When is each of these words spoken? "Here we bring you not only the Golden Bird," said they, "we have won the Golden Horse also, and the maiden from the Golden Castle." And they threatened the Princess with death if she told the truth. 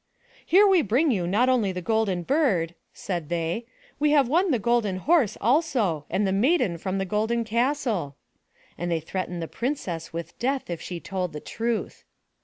"Here 0.43 0.65
we 0.65 0.81
bring 0.81 1.11
you 1.11 1.27
not 1.27 1.47
only 1.47 1.71
the 1.71 1.79
Golden 1.83 2.23
Bird," 2.23 2.73
said 2.91 3.29
they, 3.29 3.67
"we 3.99 4.09
have 4.09 4.27
won 4.27 4.49
the 4.49 4.57
Golden 4.57 4.97
Horse 4.97 5.37
also, 5.39 6.07
and 6.09 6.25
the 6.25 6.31
maiden 6.31 6.79
from 6.79 6.97
the 6.97 7.05
Golden 7.05 7.43
Castle." 7.43 8.15
And 8.79 8.89
they 8.89 8.99
threatened 8.99 9.43
the 9.43 9.47
Princess 9.47 10.11
with 10.11 10.39
death 10.39 10.71
if 10.71 10.81
she 10.81 10.99
told 10.99 11.33
the 11.33 11.39
truth. 11.39 12.03